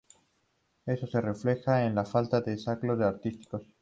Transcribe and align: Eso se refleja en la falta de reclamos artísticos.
Eso 0.87 1.05
se 1.05 1.21
refleja 1.21 1.85
en 1.85 1.93
la 1.93 2.05
falta 2.05 2.41
de 2.41 2.55
reclamos 2.55 3.01
artísticos. 3.05 3.61